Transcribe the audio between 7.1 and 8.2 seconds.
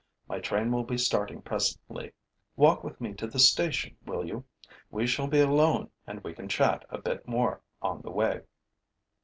more on the